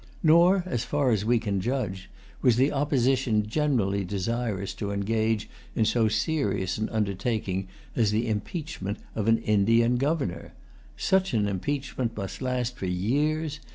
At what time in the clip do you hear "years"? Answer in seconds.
12.87-13.59